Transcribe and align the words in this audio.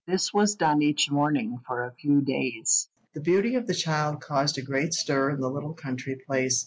This 0.07 0.33
was 0.33 0.55
done 0.55 0.81
each 0.81 1.11
morning 1.11 1.59
for 1.67 1.83
a 1.85 1.91
few 1.93 2.21
days. 2.21 2.89
The 3.13 3.21
beauty 3.21 3.53
of 3.53 3.67
the 3.67 3.75
child 3.75 4.19
caused 4.19 4.57
a 4.57 4.63
great 4.63 4.93
stir 4.95 5.29
in 5.29 5.39
the 5.39 5.49
little 5.51 5.75
country 5.75 6.15
place. 6.25 6.59